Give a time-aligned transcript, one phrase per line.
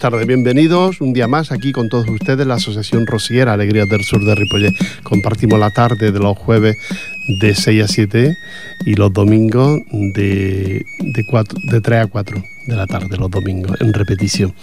[0.00, 4.24] Tardes, bienvenidos un día más aquí con todos ustedes, la Asociación Rosiera Alegrías del Sur
[4.24, 4.72] de Ripollet.
[5.02, 6.78] Compartimos la tarde de los jueves
[7.42, 8.34] de 6 a 7
[8.86, 13.92] y los domingos de, de, de 3 a 4 de la tarde, los domingos, en
[13.92, 14.54] repetición.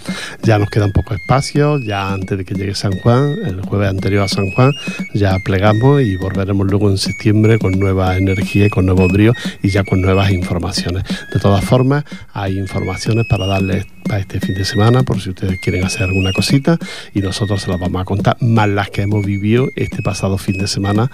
[0.42, 4.24] Ya nos quedan pocos espacios, ya antes de que llegue San Juan, el jueves anterior
[4.24, 4.72] a San Juan,
[5.14, 9.68] ya plegamos y volveremos luego en septiembre con nueva energía y con nuevo brío y
[9.68, 11.04] ya con nuevas informaciones.
[11.32, 15.60] De todas formas, hay informaciones para darles para este fin de semana, por si ustedes
[15.60, 16.78] quieren hacer alguna cosita,
[17.14, 20.56] y nosotros se las vamos a contar, más las que hemos vivido este pasado fin
[20.56, 21.10] de semana,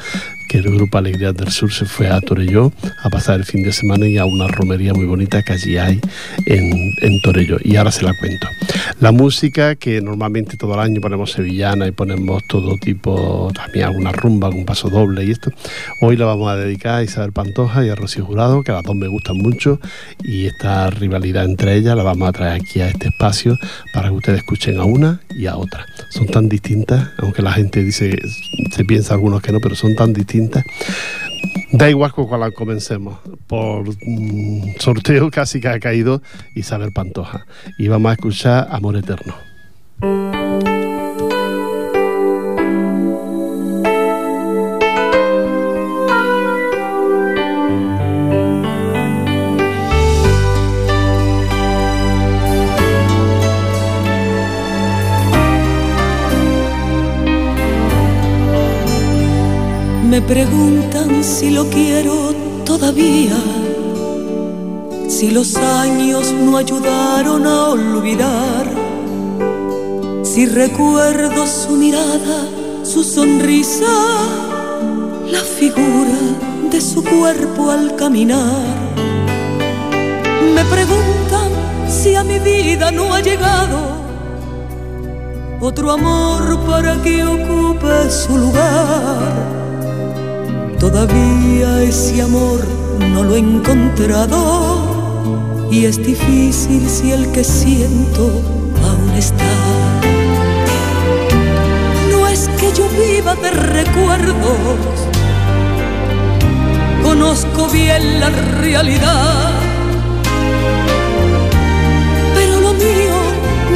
[0.48, 2.72] que el Grupo Alegría del Sur se fue a Torelló
[3.02, 6.00] a pasar el fin de semana y a una romería muy bonita que allí hay
[6.46, 7.58] en, en Torelló.
[7.62, 8.48] Y ahora se la cuento.
[9.00, 14.12] La música, que normalmente todo el año ponemos sevillana y ponemos todo tipo, también alguna
[14.12, 15.50] rumba, algún paso doble y esto,
[16.00, 18.84] hoy la vamos a dedicar a Isabel Pantoja y a Rocío Jurado, que a las
[18.84, 19.80] dos me gustan mucho,
[20.22, 23.58] y esta rivalidad entre ellas la vamos a traer aquí a este espacio
[23.92, 25.86] para que ustedes escuchen a una y a otra.
[26.10, 28.16] Son tan distintas, aunque la gente dice,
[28.70, 30.64] se piensa algunos que no, pero son tan distintas.
[31.72, 33.18] Da igual con cuál comencemos.
[33.46, 36.22] Por mm, sorteo casi que ha caído
[36.54, 37.46] Isabel Pantoja.
[37.78, 39.34] Y vamos a escuchar Amor Eterno.
[60.14, 62.32] Me preguntan si lo quiero
[62.64, 63.34] todavía,
[65.08, 68.64] si los años no ayudaron a olvidar,
[70.22, 72.46] si recuerdo su mirada,
[72.84, 73.92] su sonrisa,
[75.32, 76.20] la figura
[76.70, 78.62] de su cuerpo al caminar.
[80.54, 81.50] Me preguntan
[81.88, 83.80] si a mi vida no ha llegado
[85.60, 89.63] otro amor para que ocupe su lugar
[90.94, 92.60] Todavía ese amor
[93.12, 98.40] no lo he encontrado y es difícil si el que siento
[98.80, 99.52] aún está.
[102.12, 104.78] No es que yo viva de recuerdos,
[107.02, 109.50] conozco bien la realidad,
[112.36, 113.18] pero lo mío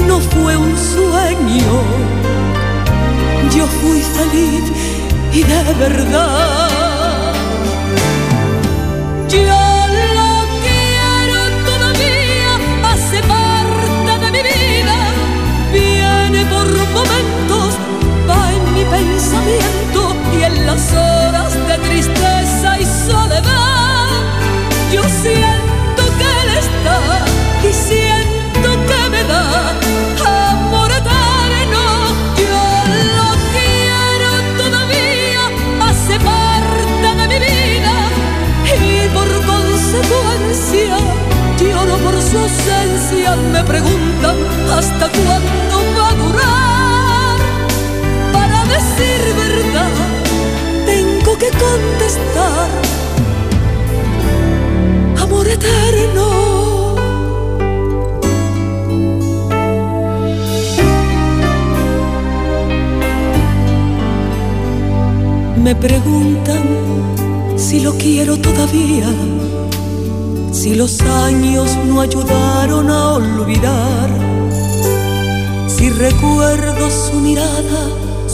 [0.07, 1.83] no fue un sueño,
[3.57, 4.63] yo fui feliz
[5.33, 6.68] y de verdad.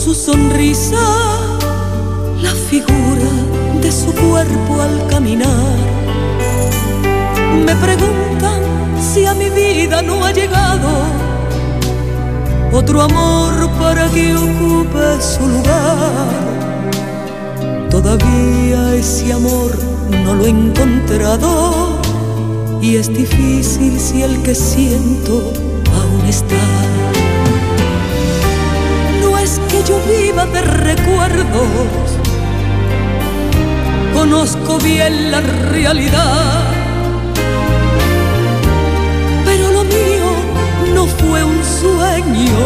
[0.05, 1.03] Su sonrisa,
[2.39, 3.31] la figura
[3.81, 5.77] de su cuerpo al caminar.
[7.65, 8.61] Me preguntan
[9.01, 10.89] si a mi vida no ha llegado
[12.71, 16.29] otro amor para que ocupe su lugar.
[17.89, 19.71] Todavía ese amor
[20.23, 21.99] no lo he encontrado
[22.79, 25.51] y es difícil si el que siento
[25.99, 26.63] aún está.
[29.87, 32.17] Yo viva de recuerdos,
[34.13, 36.63] conozco bien la realidad,
[39.45, 40.29] pero lo mío
[40.95, 42.57] no fue un sueño,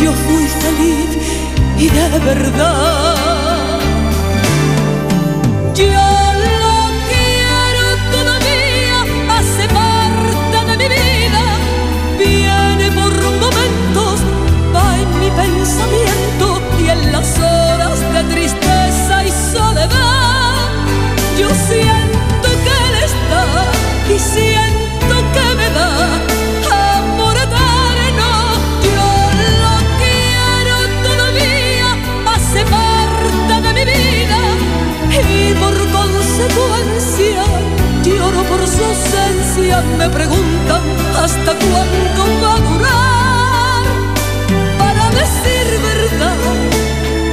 [0.00, 1.10] yo fui feliz
[1.78, 3.14] y de verdad.
[5.74, 6.03] Yo
[39.82, 40.82] me preguntan
[41.16, 43.82] hasta cuándo va a durar.
[44.78, 46.36] Para decir verdad,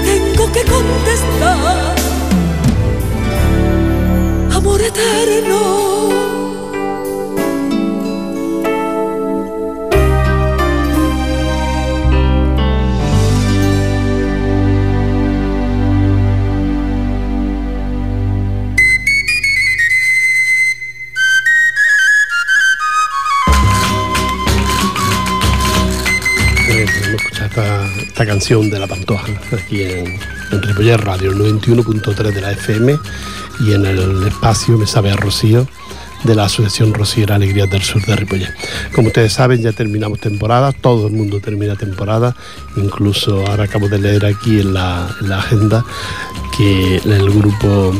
[0.05, 1.95] tengo que contestar.
[4.55, 5.80] Amor eterno.
[27.51, 30.19] Esta canción de La Pantoja aquí en,
[30.51, 32.97] en Radio, el 91.3 de la FM
[33.59, 35.67] y en el espacio Me Sabe a Rocío
[36.23, 38.53] de la Asociación Rociera Alegrías del Sur de Ripollet.
[38.93, 42.35] Como ustedes saben, ya terminamos temporada, todo el mundo termina temporada,
[42.77, 45.83] incluso ahora acabo de leer aquí en la, en la agenda
[46.55, 47.93] que el grupo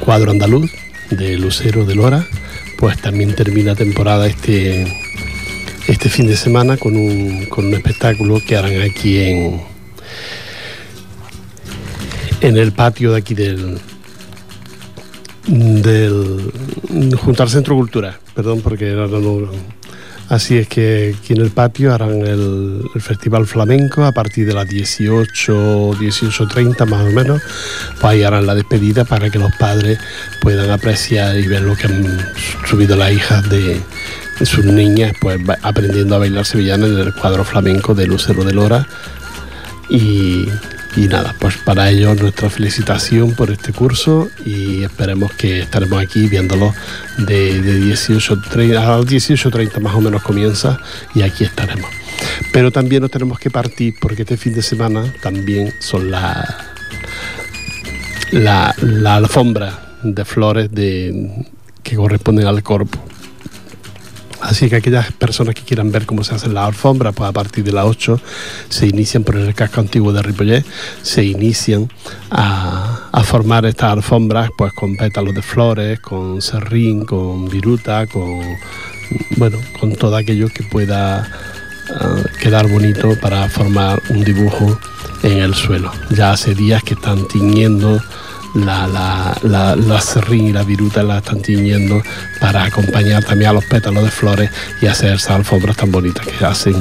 [0.00, 0.70] Cuadro Andaluz
[1.10, 2.26] de Lucero de Lora,
[2.76, 5.05] pues también termina temporada este
[5.88, 9.60] este fin de semana con un, con un espectáculo que harán aquí en,
[12.40, 13.78] en el patio de aquí del,
[15.46, 16.50] del
[17.16, 19.50] junto Centro Cultura, perdón porque no, no,
[20.28, 24.54] así es que aquí en el patio harán el, el, Festival Flamenco a partir de
[24.54, 27.40] las 18, 18.30 más o menos,
[27.92, 30.00] pues ahí harán la despedida para que los padres
[30.42, 32.18] puedan apreciar y ver lo que han
[32.68, 33.80] subido las hijas de,
[34.44, 38.86] sus niñas pues aprendiendo a bailar sevillana en el cuadro flamenco de Lucero de Lora
[39.88, 40.48] y,
[40.96, 46.26] y, nada, pues para ellos nuestra felicitación por este curso y esperemos que estaremos aquí
[46.26, 46.74] viéndolo
[47.18, 50.80] de, de 18.30 a 18.30 más o menos comienza
[51.14, 51.88] y aquí estaremos.
[52.52, 56.72] Pero también nos tenemos que partir porque este fin de semana también son la,
[58.32, 61.46] la, la alfombra de flores de,
[61.82, 63.06] que corresponden al corpo
[64.46, 67.64] Así que aquellas personas que quieran ver cómo se hacen las alfombras, pues a partir
[67.64, 68.20] de las 8
[68.68, 70.64] se inician por el casco antiguo de Ripollet,
[71.02, 71.90] se inician
[72.30, 78.40] a, formar estas alfombras pues con pétalos de flores, con serrín, con viruta, con
[79.36, 81.28] bueno, con todo aquello que pueda
[81.90, 84.78] uh, quedar bonito para formar un dibujo
[85.24, 85.90] en el suelo.
[86.10, 88.00] Ya hace días que están tiñendo
[88.56, 92.02] la, la, la, la serrín y la viruta la están tiñendo
[92.40, 94.50] para acompañar también a los pétalos de flores
[94.80, 96.74] y hacer esas alfombras tan bonitas que hacen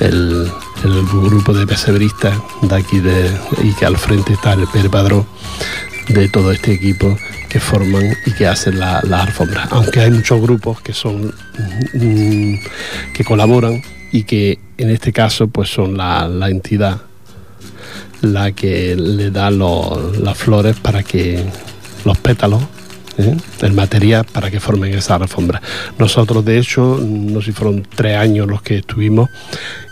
[0.00, 0.50] el,
[0.84, 3.30] el grupo de pesebristas de aquí de,
[3.62, 5.26] y que al frente está el Pere Padrón
[6.08, 7.16] de todo este equipo
[7.48, 9.68] que forman y que hacen las la alfombras.
[9.70, 11.34] Aunque hay muchos grupos que son
[11.94, 12.54] mm,
[13.14, 17.02] que colaboran y que en este caso pues son la, la entidad
[18.22, 21.44] la que le da lo, las flores para que
[22.04, 22.62] los pétalos
[23.18, 23.36] ¿eh?
[23.60, 25.60] el material para que formen esa alfombra.
[25.98, 29.30] Nosotros, de hecho, no sé si fueron tres años los que estuvimos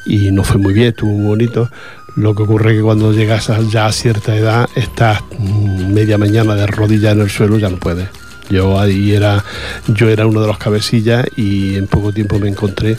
[0.06, 1.70] y no fue muy bien, estuvo muy bonito.
[2.16, 6.66] Lo que ocurre es que cuando llegas ya a cierta edad, estás media mañana de
[6.66, 8.08] rodillas en el suelo, ya no puedes.
[8.50, 9.44] Yo ahí era,
[9.86, 12.96] yo era uno de los cabecillas y en poco tiempo me encontré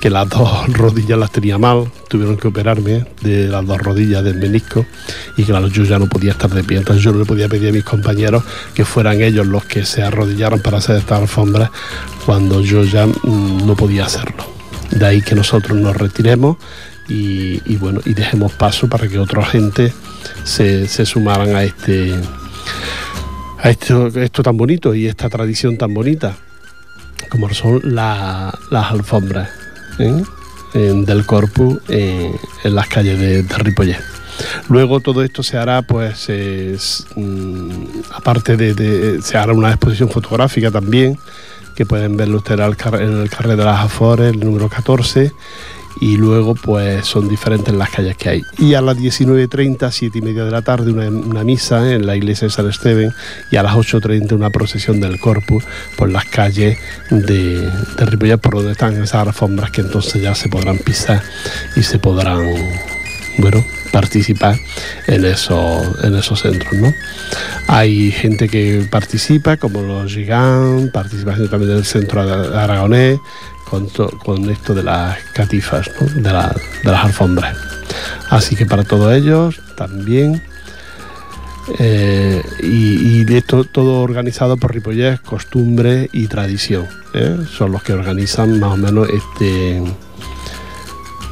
[0.00, 4.36] que las dos rodillas las tenía mal, tuvieron que operarme de las dos rodillas del
[4.36, 4.84] menisco
[5.36, 7.70] y claro, yo ya no podía estar de pie, entonces yo no le podía pedir
[7.70, 8.42] a mis compañeros
[8.74, 11.70] que fueran ellos los que se arrodillaran para hacer estas alfombras
[12.26, 14.44] cuando yo ya mmm, no podía hacerlo.
[14.90, 16.56] De ahí que nosotros nos retiremos
[17.08, 19.92] y, y bueno, y dejemos paso para que otra gente
[20.44, 22.14] se, se sumaran a este
[23.60, 26.36] a esto, tan bonito y esta tradición tan bonita
[27.30, 29.50] como son la, las alfombras.
[29.98, 30.22] ¿eh?
[30.74, 32.38] del corpus en
[32.74, 33.96] las calles de, de.
[34.68, 37.70] Luego todo esto se hará, pues, es, mm,
[38.14, 41.18] aparte de, de, se hará una exposición fotográfica también,
[41.74, 45.32] que pueden verlo ustedes en el carrer de las Afores, el número 14,
[46.00, 48.42] y luego pues son diferentes las calles que hay.
[48.58, 52.48] Y a las 19.30, 7 y media de la tarde, una, misa en la iglesia
[52.48, 53.14] de San Esteban
[53.50, 55.64] y a las 8.30 una procesión del Corpus
[55.96, 56.78] por las calles
[57.10, 61.22] de, de por donde están esas alfombras que entonces ya se podrán pisar
[61.76, 62.44] y se podrán,
[63.38, 64.56] bueno, participar
[65.06, 66.72] en esos, en esos centros.
[66.74, 66.92] ¿no?
[67.66, 73.18] Hay gente que participa, como los Gigants, participación también del centro aragonés,
[73.68, 77.56] con, to, con esto de las catifas, de, las alfombras.
[78.30, 80.42] Así que para todos ellos también.
[81.78, 86.88] Eh, y, y, esto todo organizado por Ripollés, costumbre y tradición.
[87.12, 87.36] ¿eh?
[87.50, 89.82] Son los que organizan más o menos este,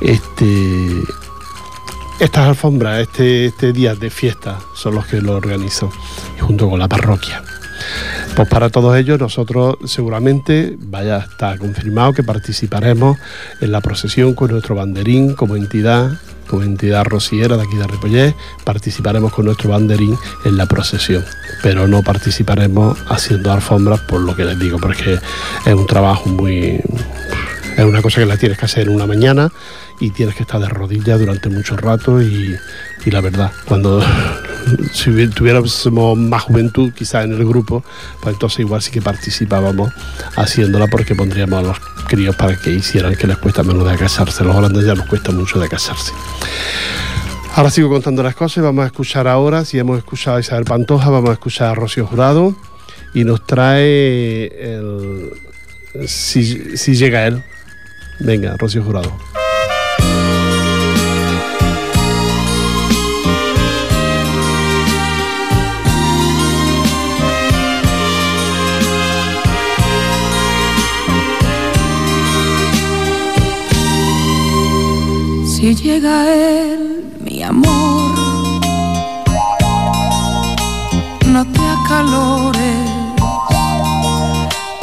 [0.03, 1.03] este,
[2.21, 5.89] estas alfombras, este, este día de fiesta, son los que lo organizan,
[6.39, 7.43] junto con la parroquia.
[8.37, 13.17] Pues para todos ellos nosotros seguramente vaya está confirmado que participaremos
[13.63, 16.11] en la procesión con nuestro banderín como entidad
[16.47, 21.25] como entidad rociera de aquí de Ripollés, participaremos con nuestro banderín en la procesión,
[21.63, 25.19] pero no participaremos haciendo alfombras por lo que les digo, porque
[25.65, 26.81] es un trabajo muy...
[27.77, 29.51] es una cosa que la tienes que hacer en una mañana
[29.99, 32.55] y tienes que estar de rodillas durante mucho rato y,
[33.05, 34.01] y la verdad, cuando
[34.93, 37.85] si tuviéramos más juventud quizás en el grupo,
[38.21, 39.93] pues entonces igual sí que participábamos
[40.37, 44.45] haciéndola porque pondríamos a los críos para que hicieran que les cuesta menos de casarse.
[44.45, 46.13] Los holandeses ya nos cuesta mucho de casarse.
[47.55, 51.09] Ahora sigo contando las cosas vamos a escuchar ahora, si hemos escuchado a Isabel Pantoja,
[51.09, 52.55] vamos a escuchar a Rocío Jurado
[53.15, 55.31] y nos trae el...
[56.07, 57.43] Si, si llega él.
[58.21, 59.11] Venga, Rocío Jurado.
[75.57, 78.13] Si llega él, mi amor,
[81.25, 82.91] no te acalores,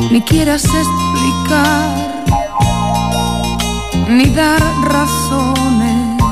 [0.09, 2.25] ni quieras explicar,
[4.09, 6.23] ni dar razones.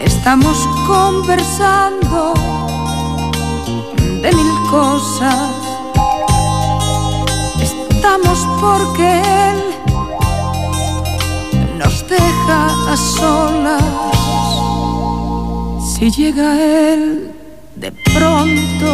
[0.00, 0.56] Estamos
[0.86, 2.32] conversando
[4.22, 5.50] de mil cosas.
[7.60, 9.63] Estamos porque él
[12.16, 13.84] deja a solas.
[15.92, 17.32] Si llega él
[17.76, 18.90] de pronto,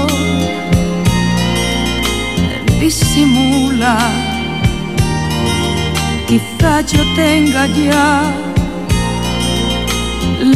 [2.81, 3.97] disimula.
[6.29, 8.23] Quizá yo tenga ya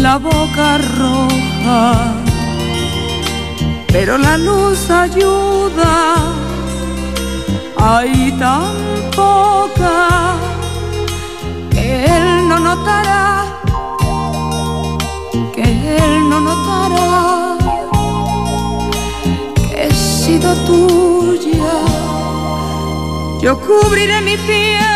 [0.05, 1.83] la boca roja,
[3.89, 5.95] pero la luz ayuda.
[7.77, 8.73] Hay tan
[9.15, 10.35] poca
[11.77, 13.47] él no notará,
[15.55, 17.57] que él no notará
[19.71, 21.77] que he sido tuya.
[23.43, 24.95] Yo cubriré mi piel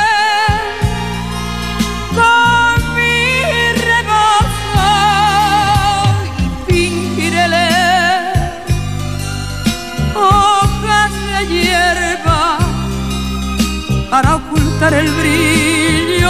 [14.10, 15.77] para ocultar el brillo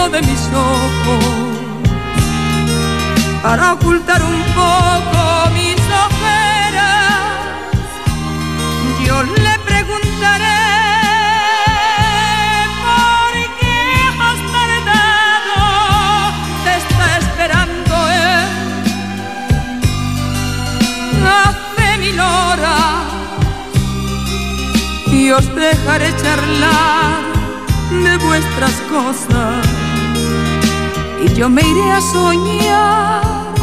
[0.07, 1.25] de mis ojos,
[3.43, 5.75] para ocultar un poco mis
[6.05, 7.17] ojeras.
[9.05, 10.63] Yo le preguntaré
[12.85, 13.79] por qué
[14.25, 15.59] has tardado,
[16.63, 18.47] te está esperando él.
[21.27, 23.03] Hace mil horas
[25.11, 27.21] y os dejaré charlar
[28.03, 29.78] de vuestras cosas
[31.39, 33.53] yo me iré a soñar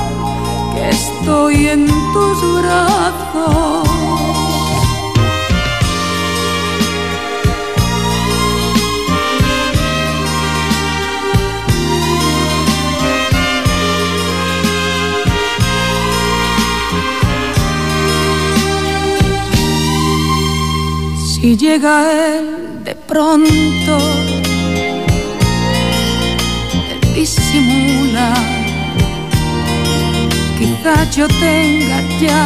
[0.72, 3.88] que estoy en tus brazos.
[21.22, 21.94] Si llega
[22.38, 24.15] él de pronto,
[27.56, 28.34] disimula.
[30.58, 32.44] Quizá yo tenga ya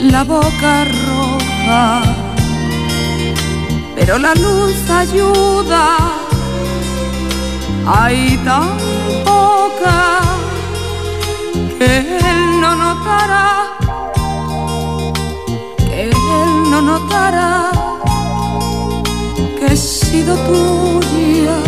[0.00, 2.02] la boca roja,
[3.94, 5.84] pero la luz ayuda.
[7.86, 8.68] Hay tan
[9.24, 10.20] poca
[11.78, 13.48] que él no notará
[15.90, 16.12] él
[16.70, 17.70] no notará
[19.58, 21.67] que he sido tuya.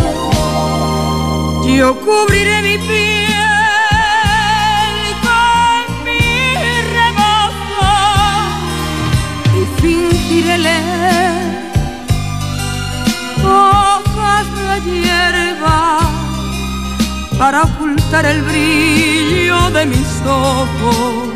[1.77, 3.35] Yo cubriré mi piel
[5.25, 6.23] con mi
[6.97, 7.91] rebozo
[9.57, 11.73] y fingiré leer
[13.43, 15.79] hojas de hierba
[17.39, 21.29] para ocultar el brillo de mis ojos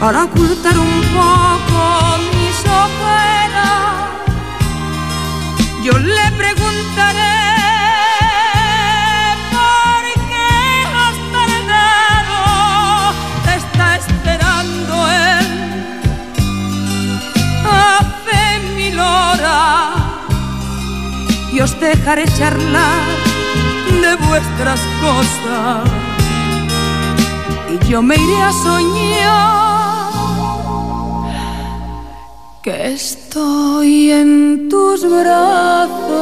[0.00, 3.94] para ocultar un poco mis ojeras.
[5.84, 7.35] Yo le preguntaré
[22.06, 23.02] dejaré charlar
[24.00, 25.90] de vuestras cosas
[27.68, 30.12] y yo me iré a soñar
[32.62, 36.16] que estoy en tus brazos.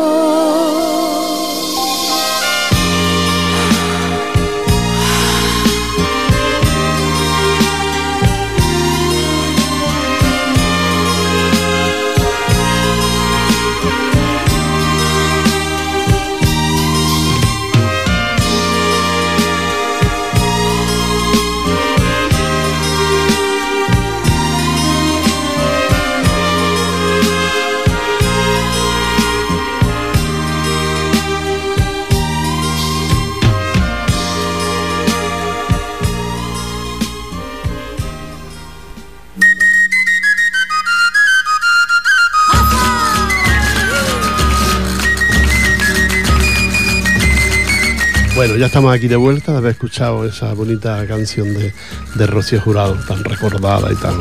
[48.65, 51.75] Ya estamos aquí de vuelta de haber escuchado esa bonita canción de,
[52.15, 54.15] de Rocío Jurado, tan recordada y tan,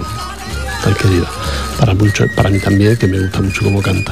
[0.84, 1.30] tan querida.
[1.80, 4.12] Para, mucho, para mí también, que me gusta mucho cómo canta.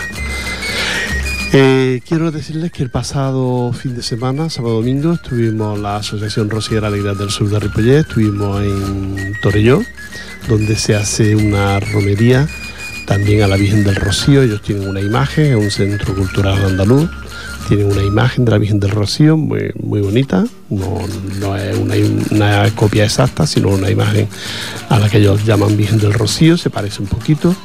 [1.52, 6.88] Eh, quiero decirles que el pasado fin de semana, sábado domingo, estuvimos la Asociación Rociera
[6.88, 9.82] Alegría del Sur de Ripollet, estuvimos en Torelló,
[10.48, 12.48] donde se hace una romería
[13.06, 14.44] también a la Virgen del Rocío.
[14.44, 17.10] Ellos tienen una imagen, es un centro cultural andaluz
[17.68, 21.00] tienen una imagen de la Virgen del Rocío muy, muy bonita, no,
[21.58, 21.78] es
[22.32, 24.28] una, copia exacta, sino una imagen
[24.90, 27.56] a la que ellos llaman Virgen del Rocío, se parece un poquito.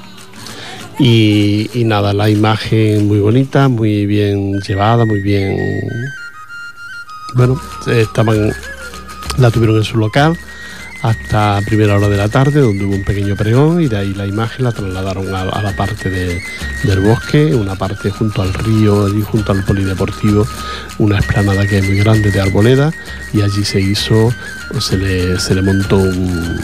[0.99, 5.57] Y, y nada, la imagen muy bonita, muy bien llevada, muy bien...
[7.35, 8.53] Bueno, estaban,
[9.37, 10.37] la tuvieron en su local
[11.03, 14.27] hasta primera hora de la tarde, donde hubo un pequeño pregón y de ahí la
[14.27, 19.53] imagen la trasladaron a, la parte del bosque, una parte junto al río, y junto
[19.53, 20.47] al polideportivo,
[20.99, 22.93] una esplanada que es muy grande de arboleda
[23.33, 24.33] y allí se hizo,
[24.81, 26.61] se le, se le montó un,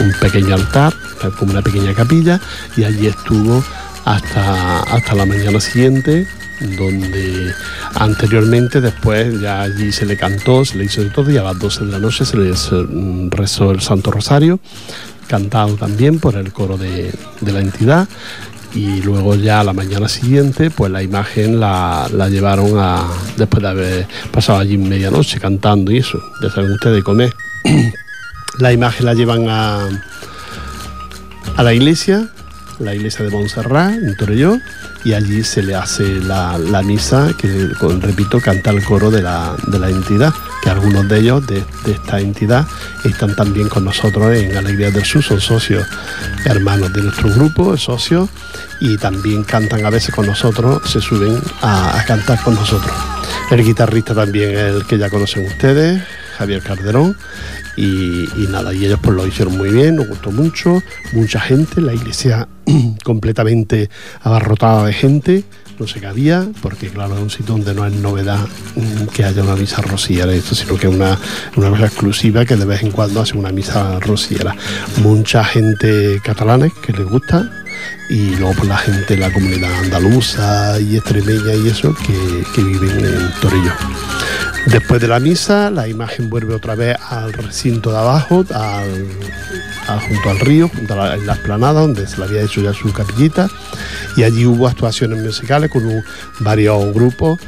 [0.00, 0.94] un pequeño altar,
[1.38, 2.40] como una pequeña capilla
[2.76, 3.64] y allí estuvo
[4.04, 6.26] hasta, hasta la mañana siguiente
[6.60, 7.52] donde
[7.94, 11.58] anteriormente después ya allí se le cantó, se le hizo de todo y a las
[11.58, 14.58] 12 de la noche se le mm, rezó el Santo Rosario,
[15.26, 18.08] cantado también por el coro de, la entidad
[18.74, 23.68] y luego ya a la mañana siguiente pues la imagen la, llevaron a, después de
[23.68, 27.34] haber pasado allí medianoche cantando y eso, ya saben ustedes comer,
[28.58, 29.88] la imagen la llevan a,
[31.56, 32.30] a la iglesia,
[32.78, 34.58] la iglesia de Montserrat en Torelló
[35.04, 39.56] y allí se le hace la, misa que, repito, canta el coro de la,
[39.88, 42.66] entidad, que algunos de ellos de, esta entidad
[43.04, 45.86] están también con nosotros en Alegría del Sur, son socios
[46.44, 48.28] hermanos de nuestro grupo, socios,
[48.80, 52.92] y también cantan a veces con nosotros, se suben a, cantar con nosotros.
[53.50, 56.02] El guitarrista también es el que ya conocen ustedes,
[56.36, 57.16] Javier Calderón,
[57.76, 61.94] y, nada, y ellos pues lo hicieron muy bien, nos gustó mucho, mucha gente, la
[61.94, 62.48] iglesia
[63.04, 63.90] completamente
[64.22, 65.44] abarrotada de gente,
[65.78, 68.46] no se cabía, porque claro, es un sitio donde no es novedad
[68.76, 71.18] mm, que haya una misa rociera, esto, sino que es una,
[71.56, 74.56] una cosa exclusiva que de vez en cuando hace una misa rociera.
[75.02, 77.50] Mucha gente catalana que les gusta,
[78.08, 83.04] y luego pues, la gente la comunidad andaluza y extremeña y eso que, que viven
[83.04, 83.72] en Torillo.
[84.66, 88.44] Después de la misa, la imagen vuelve otra vez al recinto de abajo,
[90.08, 92.72] junto al río, junto a la, en la esplanada, donde se le había hecho ya
[92.72, 93.48] su capillita,
[94.16, 96.02] y allí hubo actuaciones musicales con
[96.40, 97.38] varios grupos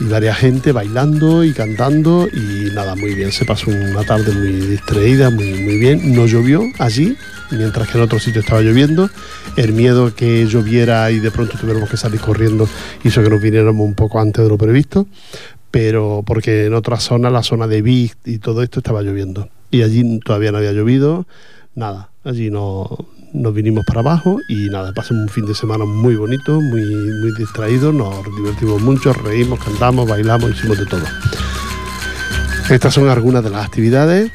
[0.00, 4.52] y varias gente bailando y cantando y nada, muy bien, se pasó una tarde muy
[4.52, 7.16] distraída, muy, muy bien, no llovió allí,
[7.52, 9.08] mientras que en otro sitio estaba lloviendo,
[9.56, 12.68] el miedo que lloviera y de pronto tuviéramos que salir corriendo
[13.04, 15.06] hizo que nos viniéramos un poco antes de lo previsto,
[15.74, 19.48] pero porque en otra zona, la zona de Vic y todo esto estaba lloviendo.
[19.72, 21.26] Y allí todavía no había llovido,
[21.74, 22.10] nada.
[22.22, 22.96] Allí no,
[23.32, 27.32] nos vinimos para abajo y nada, pasamos un fin de semana muy bonito, muy, muy
[27.36, 31.04] distraído, nos divertimos mucho, reímos, cantamos, bailamos, hicimos de todo.
[32.70, 34.30] Estas son algunas de las actividades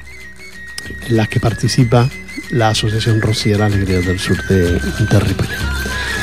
[1.07, 2.09] en las que participa
[2.51, 5.78] la Asociación Rociera Alegría del Sur de, de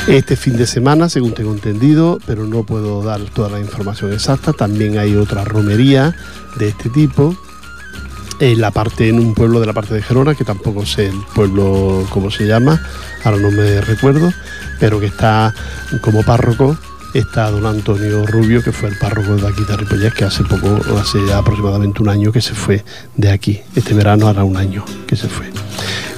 [0.07, 4.53] este fin de semana, según tengo entendido, pero no puedo dar toda la información exacta,
[4.53, 6.15] también hay otra romería
[6.59, 7.37] de este tipo
[8.39, 11.21] en la parte en un pueblo de la parte de Gerona que tampoco sé el
[11.35, 12.79] pueblo cómo se llama
[13.25, 14.31] ahora no me recuerdo
[14.79, 15.55] pero que está
[16.03, 16.77] como párroco
[17.15, 20.81] está don Antonio Rubio que fue el párroco de aquí de Ripollet que hace poco
[20.99, 22.85] hace aproximadamente un año que se fue
[23.17, 23.61] de aquí.
[23.75, 25.51] Este verano hará un año que se fue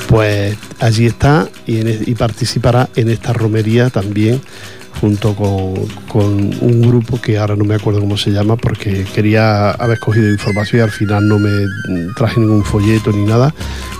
[0.09, 4.41] pues allí está y, participará en esta romería también
[5.01, 5.77] junto con,
[6.61, 10.81] un grupo que ahora no me acuerdo cómo se llama porque quería haber cogido información
[10.81, 11.51] y al final no me
[12.17, 13.55] traje ningún folleto ni nada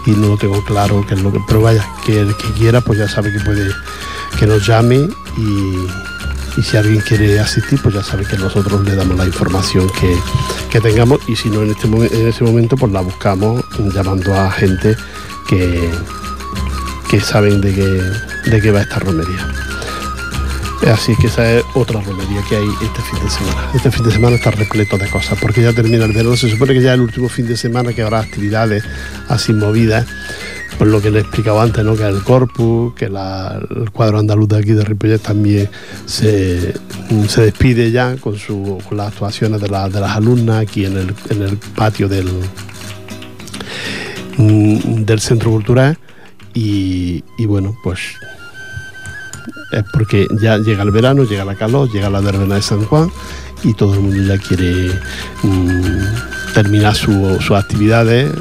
[0.07, 2.81] y no lo tengo claro qué es lo que pero vaya que el que quiera
[2.81, 3.71] pues ya sabe que puede
[4.39, 9.17] que nos llame y, si alguien quiere asistir pues ya sabe que nosotros le damos
[9.17, 10.13] la información que,
[10.71, 13.63] que tengamos y si no en, este, en ese momento pues la buscamos
[13.95, 14.97] llamando a gente
[15.49, 19.49] que, saben de qué, de qué va esta romería.
[20.93, 23.71] Así que esa es otra romería que hay este fin de semana.
[23.75, 26.37] Este fin de semana está repleto de cosas, porque ya termina el verano.
[26.37, 28.85] Se supone que ya es el último fin de semana que habrá actividades
[29.29, 30.07] así movidas,
[30.79, 31.97] por lo que le he explicado antes, ¿no?
[31.97, 35.69] que el Corpus, que el cuadro andaluz de aquí de Ripollet también
[36.07, 36.75] se,
[37.29, 41.15] se despide ya con, su, con las actuaciones de, de las alumnas aquí en el,
[41.31, 42.29] en el patio del,
[44.39, 45.99] del centro cultural.
[46.55, 48.01] Y, bueno, pues
[49.71, 53.11] es porque ya llega el verano, llega la calor, llega la verbena de San Juan
[53.63, 54.91] y todo el mundo ya quiere
[55.43, 58.33] mmm, terminar sus su actividades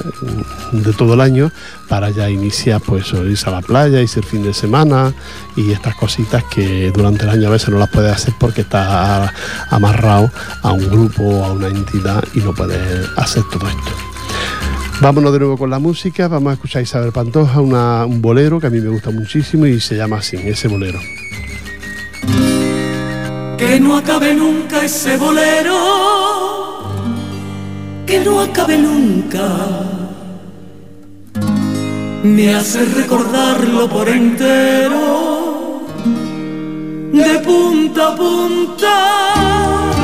[0.71, 1.51] de todo el año
[1.87, 5.13] para ya iniciar pues irse a la playa, irse el fin de semana
[5.55, 9.31] y estas cositas que durante el año a veces no las puedes hacer porque estás
[9.69, 10.31] amarrado
[10.61, 14.16] a un grupo a una entidad y no puedes hacer todo esto.
[14.99, 18.65] Vámonos de nuevo con la música, vamos a escuchar a Isabel Pantoja, un bolero que
[18.65, 20.99] a mí me gusta muchísimo y se llama así, ese bolero.
[23.57, 26.83] Que no acabe nunca ese bolero,
[28.07, 29.47] que no acabe nunca.
[32.23, 35.85] Me hace recordarlo por entero,
[37.13, 39.96] de punta a punta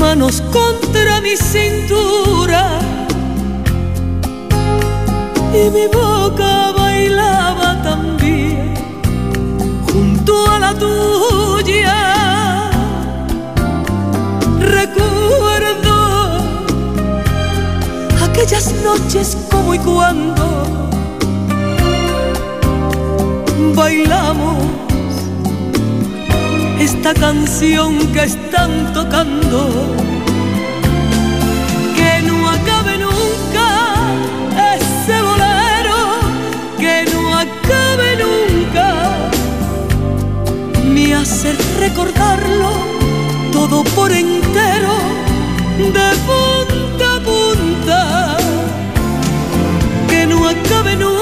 [0.00, 2.78] manos contra mi cintura
[5.52, 8.74] y mi boca bailaba también
[9.92, 12.70] junto a la tuya.
[14.58, 15.96] Recuerdo
[18.24, 20.88] aquellas noches como y cuando
[23.74, 24.89] bailamos
[26.80, 29.58] esta canción que están tocando.
[31.94, 33.66] Que no acabe nunca
[34.74, 35.98] ese bolero,
[36.78, 38.86] que no acabe nunca.
[40.94, 42.70] Me hace recordarlo
[43.52, 44.94] todo por entero,
[45.96, 48.36] de punta a punta.
[50.08, 51.19] Que no acabe nunca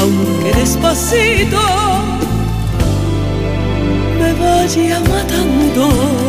[0.00, 1.58] aunque despacito,
[4.20, 6.27] me vaya matando.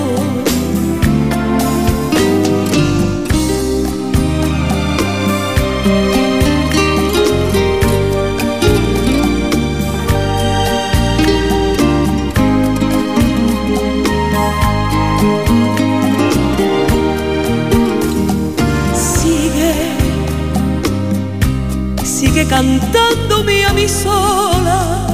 [22.40, 25.08] Sigue cantándome a mi sola,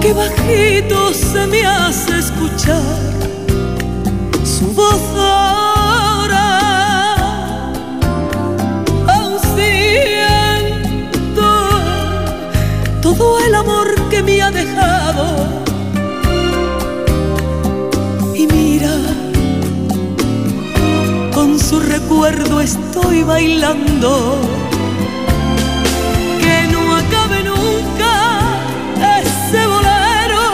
[0.00, 3.15] que bajito se me hace escuchar
[22.60, 24.40] estoy bailando.
[26.40, 28.12] Que no acabe nunca
[29.20, 30.44] ese bolero,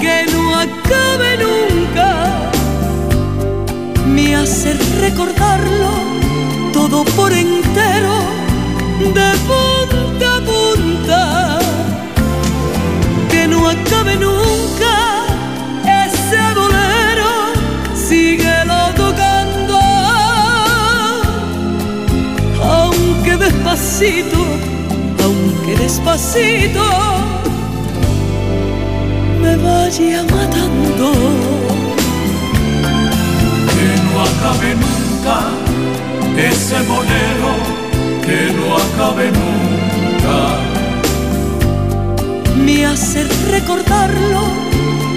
[0.00, 2.50] que no acabe nunca.
[4.06, 5.90] Me hace recordarlo
[6.72, 8.14] todo por entero,
[9.00, 9.71] de punta
[24.02, 24.44] despacito,
[25.22, 26.82] aunque despacito,
[29.40, 31.12] me vaya matando.
[33.72, 35.36] que no acabe nunca
[36.36, 37.52] ese bolero,
[38.24, 40.36] que no acabe nunca.
[42.56, 44.42] Me hace recordarlo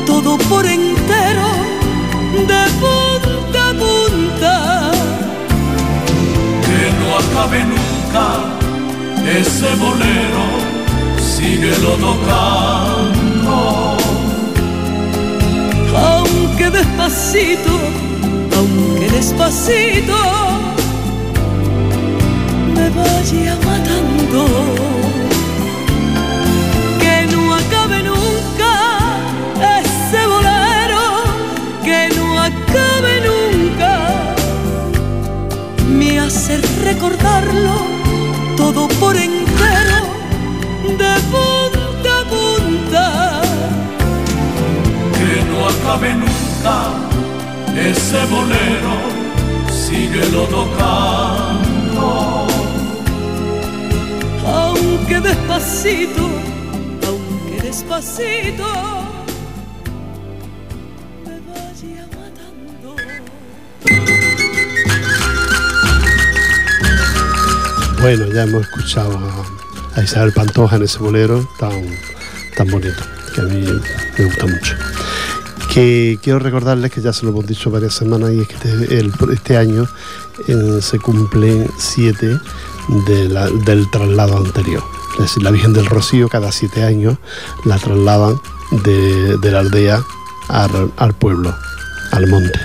[0.05, 1.47] todo por entero,
[2.49, 4.91] de punta a punta.
[6.65, 8.64] Que no acabe nunca
[9.27, 10.45] ese bolero,
[11.19, 13.55] síguelo tocando.
[15.95, 17.71] Aunque despacito,
[18.55, 20.17] aunque despacito,
[22.75, 24.45] me vaya matando.
[26.99, 28.71] Que no acabe nunca
[29.79, 31.03] ese bolero,
[31.83, 33.91] que no acabe nunca.
[35.89, 37.84] Me hace recordarlo
[38.75, 39.99] todo por entero,
[41.01, 43.05] de punta a punta.
[45.17, 46.77] Que no acabe nunca
[47.89, 48.95] ese bolero,
[49.83, 52.05] síguelo tocando.
[54.45, 56.25] aunque despacito,
[57.07, 58.67] aunque despacito,
[68.05, 69.17] Bueno, ya hemos escuchado
[69.95, 71.83] a, Isabel Pantoja en ese bolero tan,
[72.55, 73.65] tan bonito, que a mí
[74.19, 74.75] me gusta mucho.
[75.73, 79.33] Que quiero recordarles que ya se lo hemos dicho varias semanas y es que este,
[79.33, 79.87] este año
[80.47, 82.37] eh, se cumplen siete
[83.07, 83.27] de
[83.65, 84.83] del traslado anterior.
[85.13, 87.17] Es decir, la Virgen del Rocío cada siete años
[87.63, 88.39] la trasladan
[88.83, 90.03] de, la aldea
[90.49, 91.55] al, al pueblo,
[92.11, 92.59] al monte.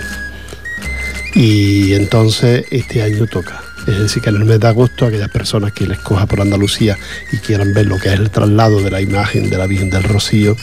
[1.35, 3.70] Y entonces este año toca.
[3.87, 6.99] Es decir, que en el mes de agosto aquellas personas que les coja por Andalucía
[7.33, 10.03] y quieran ver lo que es el traslado de la imagen de la Virgen del
[10.03, 10.57] Rocío,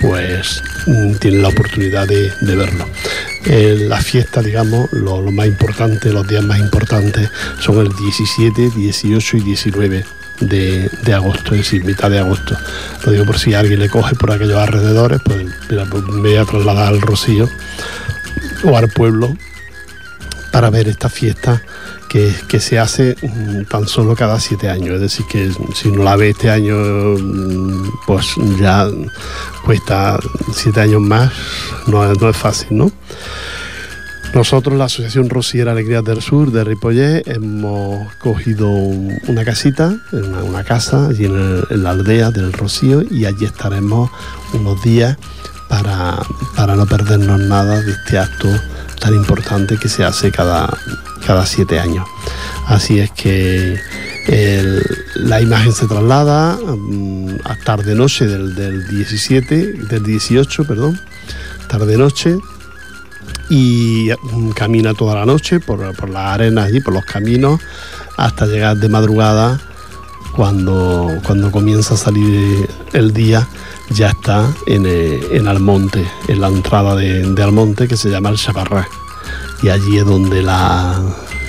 [0.00, 2.88] pues mm, tienen la oportunidad de, verlo.
[3.46, 9.36] Eh, la fiesta, digamos, lo, más importante, los días más importantes son el 17, 18
[9.36, 10.04] y 19
[10.40, 12.56] de, de agosto, es decir, mitad de agosto.
[13.04, 16.36] Lo digo por si alguien le coge por aquellos alrededores, pues mira, pues me voy
[16.36, 17.48] a trasladar al Rocío
[18.64, 19.36] o al pueblo
[20.50, 21.62] para ver esta fiesta
[22.48, 24.94] que, se hace mm, tan solo cada siete años.
[24.94, 28.26] Es decir, que si no la ve este año, mm, pues
[28.60, 28.88] ya
[29.64, 30.18] cuesta
[30.52, 31.32] siete años más,
[31.88, 32.92] no, es- fácil, ¿no?
[34.32, 40.64] Nosotros, la Asociación Rociera Alegrías del Sur de Ripollet, hemos cogido un- una casita, una,
[40.64, 44.10] casa allí en, en la aldea del Rocío y allí estaremos
[44.52, 45.16] unos días
[45.68, 46.18] para,
[46.56, 48.48] para no perdernos nada de este acto
[49.00, 50.68] tan importante que se hace cada,
[51.26, 52.06] cada siete años.
[52.66, 53.78] Así es que
[55.16, 60.98] la imagen se traslada mm, a tarde-noche del, del 17, del 18, perdón,
[61.68, 62.38] tarde-noche
[63.50, 64.10] y
[64.54, 67.60] camina toda la noche por, por las arenas y por los caminos
[68.16, 69.60] hasta llegar de madrugada
[70.34, 73.46] cuando, cuando comienza a salir el día
[73.90, 78.30] ya está en, eh, en Almonte, en la entrada de, de Almonte que se llama
[78.30, 78.88] el Chaparrá
[79.62, 81.00] y allí es donde la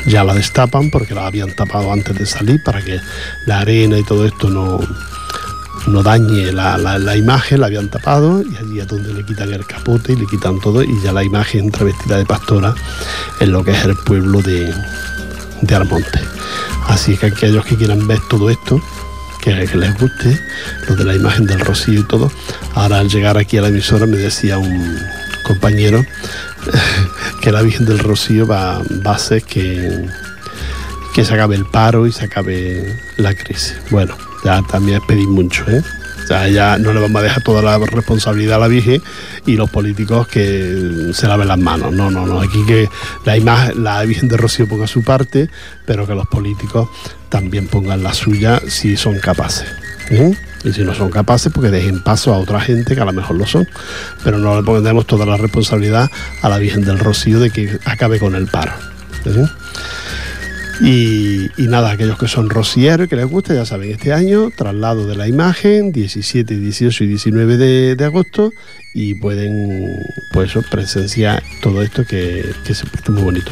[0.08, 3.00] ya la destapan porque la habían tapado antes de salir para que
[3.48, 4.80] la arena y todo esto no,
[5.88, 9.66] no dañe la, la- imagen, la habían tapado y allí es donde le quitan el
[9.66, 12.76] capote y le quitan todo y ya la imagen entra vestida de pastora
[13.40, 14.72] en lo que es el pueblo de,
[15.62, 16.20] de Almonte.
[16.88, 18.80] Así que aquellos que quieran ver todo esto,
[19.42, 20.40] que, que les guste,
[20.88, 22.32] lo de la imagen del rocío y todo,
[22.76, 25.00] ahora al llegar aquí a la emisora me decía un
[25.44, 26.06] compañero
[27.42, 30.06] que la Virgen del Rocío va, a hacer que,
[31.14, 33.76] que se acabe el paro y se acabe la crisis.
[33.90, 35.84] Bueno, ya también es pedir mucho, ¿eh?
[36.28, 39.02] Ya no le vamos a dejar toda la responsabilidad a la Virgen
[39.46, 41.94] y los políticos que se laven las manos.
[41.94, 42.42] No, no, no.
[42.42, 42.90] Aquí que
[43.26, 45.50] la imagen, la Virgen de Rocío ponga su parte,
[45.86, 46.90] pero que los políticos
[47.30, 49.68] también pongan la suya si son capaces.
[50.10, 50.36] ¿eh?
[50.66, 53.38] Y si no son capaces, porque dejen paso a otra gente que a lo mejor
[53.38, 53.68] lo son.
[54.24, 56.10] Pero no le pondremos toda la responsabilidad
[56.42, 58.74] a la Virgen del Rocío de que acabe con el paro.
[59.26, 59.48] ¿eh?
[60.82, 65.08] Y, nada, aquellos que son rocieros y que les guste, ya saben, este año, traslado
[65.08, 68.52] de la imagen, 17, 18 y 19 de, de agosto,
[68.98, 70.00] y pueden
[70.32, 73.52] pues presenciar todo esto que, que se es muy bonito.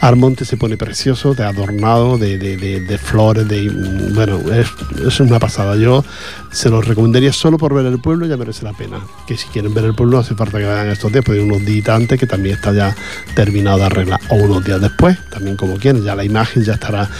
[0.00, 3.68] Armonte se pone precioso, de adornado, de, de- de- flores, de
[4.14, 4.66] bueno, es,
[5.06, 5.76] es una pasada.
[5.76, 6.02] Yo
[6.50, 8.98] se los recomendaría solo por ver el pueblo, ya merece la pena.
[9.26, 11.88] Que si quieren ver el pueblo, hace falta que vayan estos días, pueden unos días
[11.90, 12.96] antes, que también está ya
[13.34, 17.10] terminado de arreglar, o unos días después, también como quieran, ya la imagen ya estará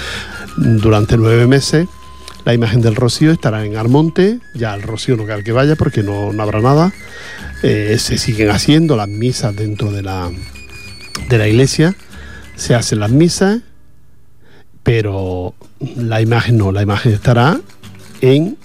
[0.56, 1.86] durante nueve meses.
[2.44, 6.02] La imagen del Rocío estará en Armonte, ya el Rocío no queda que vaya porque
[6.02, 6.92] no, no habrá nada.
[7.62, 10.30] Eh, se siguen haciendo las misas dentro de la,
[11.28, 11.96] de la iglesia,
[12.54, 13.60] se hacen las misas,
[14.84, 15.54] pero
[15.96, 17.60] la imagen no, la imagen estará
[18.20, 18.56] en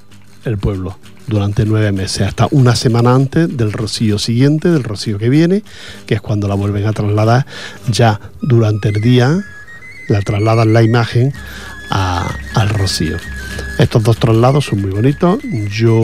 [0.46, 5.30] el pueblo, durante nueve meses, hasta una semana antes del rocío siguiente, del rocío que
[5.30, 5.64] viene,
[6.06, 7.46] que es cuando la vuelven a trasladar
[7.90, 9.44] ya durante el día,
[10.08, 11.34] la trasladan la imagen
[11.90, 13.18] al rocío.
[13.80, 15.40] Estos dos traslados son muy bonitos,
[15.72, 16.02] yo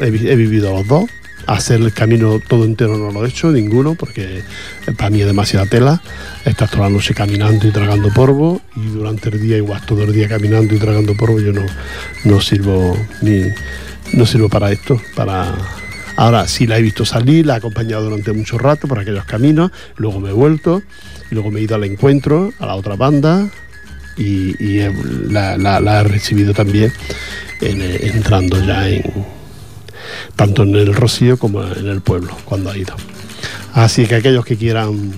[0.00, 1.04] he, he vivido los dos,
[1.46, 4.42] hacer el camino todo entero no lo he hecho, ninguno, porque
[4.96, 6.02] para mí es demasiada tela.
[6.44, 10.12] Estás toda la noche caminando y tragando polvo y durante el día igual todo el
[10.12, 11.66] día caminando y tragando polvo yo no,
[12.24, 13.42] no sirvo ni
[14.12, 15.54] no sirvo para esto, para
[16.16, 19.70] ahora sí la he visto salir, la he acompañado durante mucho rato por aquellos caminos,
[19.96, 20.82] luego me he vuelto
[21.30, 23.48] y luego me he ido al encuentro, a la otra banda
[24.16, 24.80] y,
[25.30, 26.92] la, he recibido también
[27.60, 29.02] entrando ya en
[30.36, 32.94] tanto en el Rocío como en el pueblo cuando ha ido.
[33.74, 35.12] Así que aquellos que quieran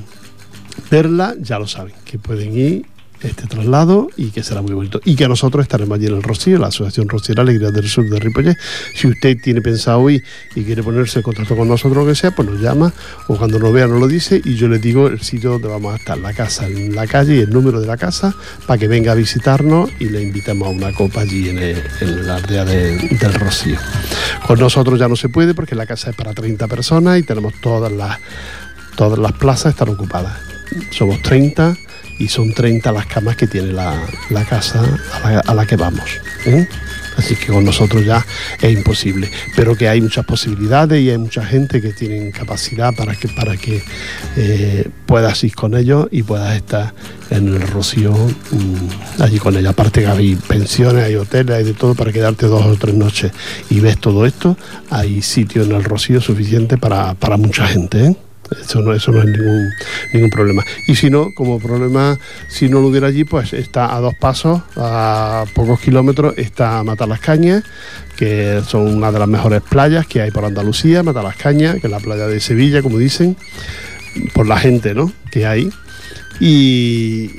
[0.90, 2.93] verla ya lo saben, que pueden ir
[3.28, 5.00] este traslado y que será muy bonito.
[5.04, 8.18] Y que nosotros estaremos allí en el Rocío, la Asociación Rociera Alegría del Sur de
[8.18, 8.56] Ripollet.
[8.94, 10.22] Si usted tiene pensado ir
[10.54, 12.92] y quiere ponerse en contacto con nosotros, lo que sea, pues nos llama
[13.28, 15.94] o cuando nos vea nos lo dice y yo le digo el sitio donde vamos
[15.94, 18.34] a estar, la casa en la calle y el número de la casa
[18.66, 22.64] para que venga a visitarnos y le invitemos a una copa allí en, la aldea
[22.64, 23.78] del Rocío.
[24.46, 27.54] Con nosotros ya no se puede porque la casa es para 30 personas y tenemos
[27.60, 28.18] todas las,
[28.96, 30.36] todas las plazas están ocupadas.
[30.90, 31.76] Somos 30
[32.18, 34.06] y son 30 las camas que tiene la,
[34.48, 34.82] casa
[35.44, 36.08] a la, que vamos.
[36.46, 36.66] ¿eh?
[37.16, 38.24] Así que con nosotros ya
[38.60, 39.30] es imposible.
[39.54, 43.56] Pero que hay muchas posibilidades y hay mucha gente que tiene capacidad para que, para
[43.56, 43.82] que
[44.36, 46.92] eh, puedas ir con ellos y puedas estar
[47.30, 49.70] en el Rocío mm, allí con ellos.
[49.70, 53.32] Aparte que hay pensiones, hay hoteles, hay de todo para quedarte dos o tres noches
[53.70, 54.56] y ves todo esto.
[54.90, 58.06] Hay sitio en el Rocío suficiente para, para mucha gente.
[58.06, 58.16] ¿eh?
[58.60, 59.70] Eso no, eso no es ningún,
[60.12, 60.64] ningún problema.
[60.86, 64.62] Y si no, como problema, si no lo hubiera allí, pues está a dos pasos,
[64.76, 67.64] a pocos kilómetros, está Matar las Cañas,
[68.16, 71.86] que son una de las mejores playas que hay por Andalucía, Matar las Cañas, que
[71.86, 73.36] es la playa de Sevilla, como dicen,
[74.34, 75.12] por la gente ¿no?
[75.30, 75.70] que hay.
[76.40, 77.30] Y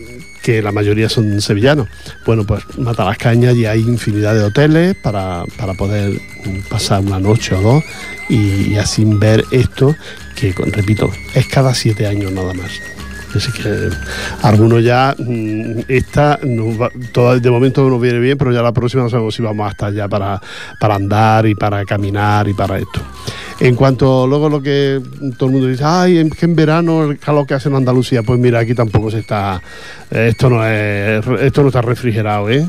[0.45, 1.87] que la mayoría son sevillanos.
[2.23, 6.21] Bueno, pues Mata las Cañas y hay infinidad de hoteles para, para poder
[6.69, 7.83] pasar una noche o dos
[8.29, 9.95] y así ver esto
[10.35, 12.81] que, repito, es cada siete años nada más.
[13.35, 13.89] Así que
[14.43, 19.35] algunos ya, mm, esta, de momento no viene bien, pero ya la próxima no sabemos
[19.35, 20.41] si vamos a estar ya para,
[20.79, 23.01] para andar y para caminar y para esto.
[23.59, 25.01] En cuanto luego lo que
[25.37, 28.37] todo el mundo dice, ay, que en verano el calor que hace en Andalucía, pues
[28.37, 29.61] mira, aquí tampoco se está,
[30.11, 32.67] esto no es, esto no está refrigerado, ¿eh?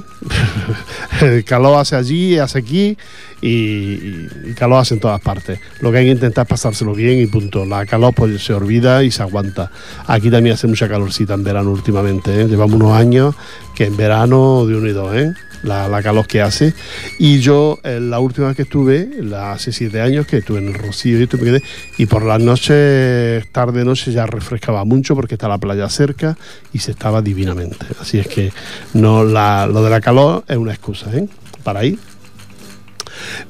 [1.22, 2.96] el calor hace allí, hace aquí
[3.40, 5.58] y, calor hace en todas partes.
[5.80, 7.64] Lo que hay que intentar es pasárselo bien y punto.
[7.66, 9.70] La calor pues se olvida y se aguanta.
[10.06, 12.46] Aquí también hace mucha calorcita en verano últimamente, ¿eh?
[12.46, 13.34] llevamos unos años
[13.76, 15.34] que en verano de unido, ¿eh?
[15.62, 16.74] la, calor que hace.
[17.18, 20.74] Y yo, eh, la última vez que estuve, hace siete años, que estuve en el
[20.74, 21.62] Rocío y, me
[21.98, 26.36] y por las noches, tarde noche, ya refrescaba mucho porque está la playa cerca
[26.72, 27.86] y se estaba divinamente.
[28.00, 28.52] Así es que
[28.94, 31.28] no lo de la calor es una excusa ¿eh?
[31.62, 31.98] para ir.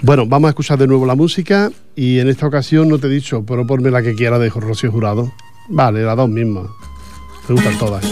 [0.01, 3.11] Bueno, vamos a escuchar de nuevo la música y en esta ocasión no te he
[3.11, 5.33] dicho, pero ponme la que quiera de Rocío Jurado.
[5.69, 6.67] Vale, las dos mismas.
[7.49, 8.05] Me gustan todas.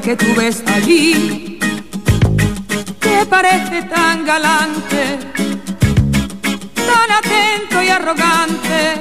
[0.00, 1.58] Que tú ves allí,
[3.00, 5.18] que parece tan galante,
[6.74, 8.96] tan atento y arrogante,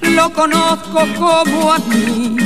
[0.00, 2.36] lo conozco como a mí.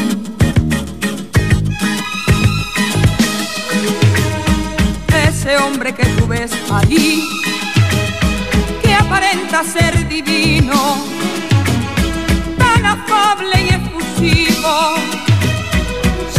[5.27, 7.27] Ese hombre que tú ves allí,
[8.83, 10.99] que aparenta ser divino,
[12.59, 15.11] tan afable y efusivo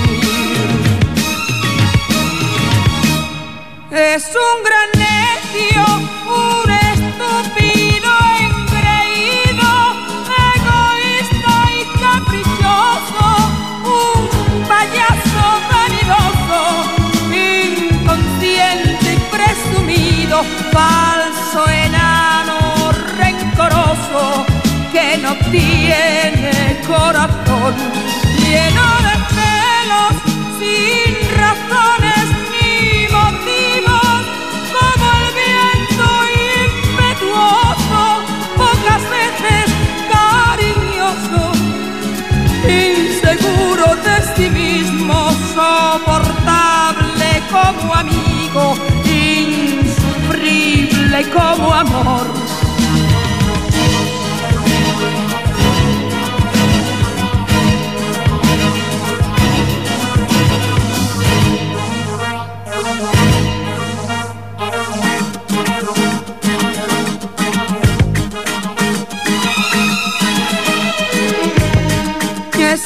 [3.90, 5.84] Es un gran necio,
[6.26, 8.10] un estúpido
[8.46, 9.68] engreído,
[10.54, 13.26] egoísta y caprichoso,
[13.84, 14.20] un
[14.68, 16.60] payaso vanidoso,
[17.32, 20.36] inconsciente y presumido,
[20.72, 22.58] falso enano
[23.18, 24.22] rencoroso
[24.92, 26.35] que no tiene
[26.86, 27.74] corazón,
[28.38, 30.14] lleno de celos,
[30.58, 32.74] sin razones ni
[33.10, 34.20] motivos,
[34.74, 36.06] como el viento
[36.86, 38.02] impetuoso,
[38.56, 39.66] pocas veces
[40.12, 41.44] cariñoso,
[42.68, 45.16] inseguro de sí mismo,
[45.54, 48.64] soportable como amigo,
[49.84, 52.45] insufrible como amor.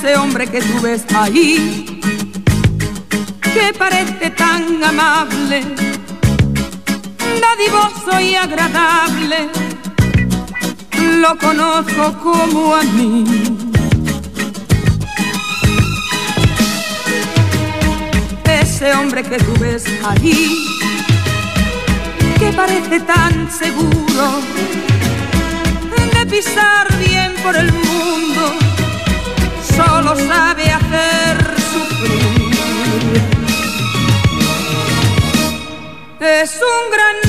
[0.02, 2.00] Ese hombre que tú ves ahí,
[3.42, 5.62] que parece tan amable,
[7.38, 9.50] dadivoso y agradable,
[11.18, 13.26] lo conozco como a mí.
[18.44, 20.64] Ese hombre que tú ves ahí,
[22.38, 24.40] que parece tan seguro
[26.14, 28.59] de pisar bien por el mundo,
[29.86, 31.36] solo sabe hacer
[31.72, 33.20] sufrir.
[36.20, 37.19] Es un gran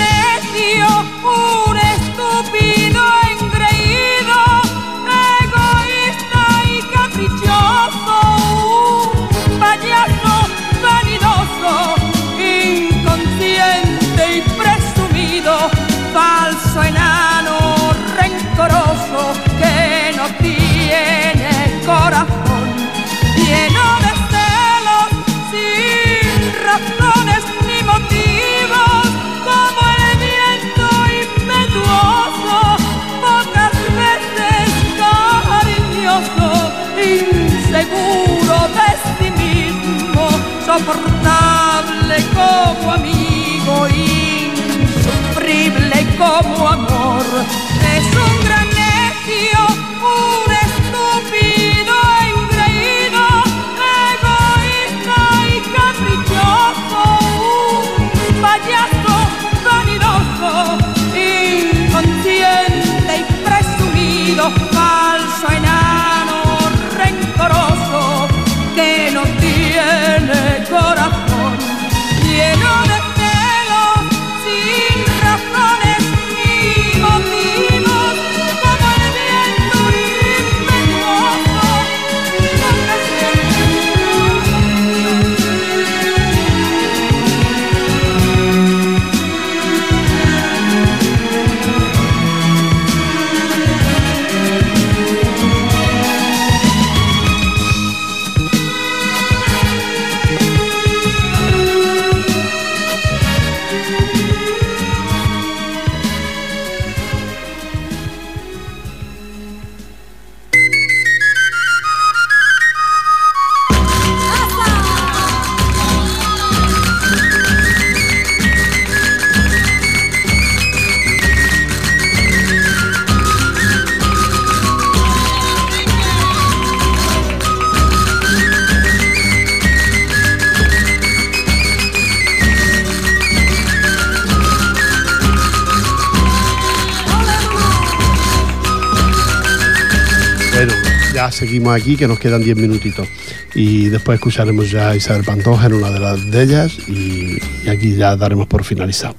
[141.41, 143.07] seguimos aquí, que nos quedan 10 minutitos.
[143.55, 147.95] Y después escucharemos ya a Isabel Pantoja en una de las de ellas y, aquí
[147.95, 149.15] ya daremos por finalizado.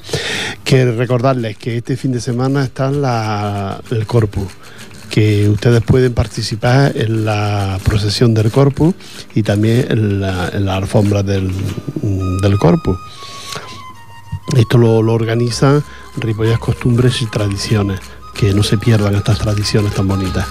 [0.62, 4.46] Que recordarles que este fin de semana está el Corpus
[5.10, 8.94] que ustedes pueden participar en la procesión del Corpus
[9.34, 11.50] y también en la, alfombra del,
[12.40, 12.96] del Corpus.
[14.56, 15.82] Esto lo, lo organiza
[16.16, 18.00] Ripollas Costumbres y Tradiciones.
[18.42, 20.44] Que no se pierdan estas tradiciones tan bonitas.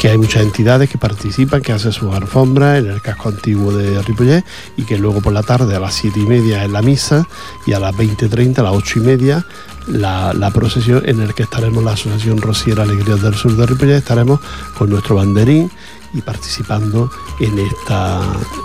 [0.00, 4.02] Que hay muchas entidades que participan, que hacen sus alfombras en el casco antiguo de
[4.02, 4.44] Ripollet
[4.76, 7.28] y que luego por la tarde a las 7 y media en la misa
[7.64, 9.46] y a las 20.30, a las 8 y media,
[9.86, 13.98] la, la procesión en el que estaremos la Asociación Rociera Alegrías del Sur de Ripollet,
[13.98, 14.40] estaremos
[14.76, 15.70] con nuestro banderín
[16.14, 18.22] y participando en esta,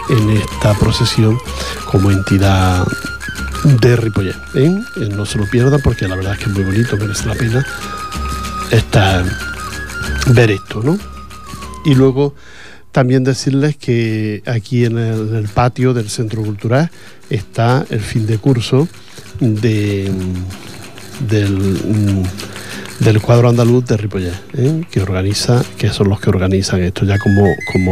[0.10, 1.38] en esta procesión
[1.86, 2.84] como entidad
[3.64, 4.36] de Ripollet.
[4.56, 4.82] ¿eh?
[4.98, 7.36] Eh, No se lo pierdan porque la verdad es que es muy bonito, merece la
[7.36, 7.64] pena
[8.72, 9.24] esta,
[10.34, 10.98] ver esto, ¿no?
[11.86, 12.34] Y luego
[12.92, 16.90] también decirles que aquí en el, en el patio del Centro Cultural
[17.30, 18.88] está el fin de curso
[19.40, 20.12] de,
[21.30, 22.24] del, mm,
[23.02, 24.84] del cuadro andaluz de Ripollet, ¿eh?
[24.92, 27.44] que organiza, que son los que organizan esto ya como,
[27.74, 27.92] como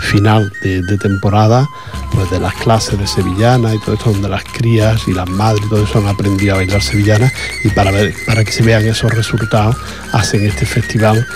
[0.00, 1.68] final de, temporada,
[2.12, 5.62] pues de las clases de sevillana y todo esto, donde las crías y las madres
[5.66, 7.30] y todo eso han aprendido a bailar sevillana
[7.64, 9.76] y para ver, para que se vean esos resultados,
[10.12, 11.26] hacen este festival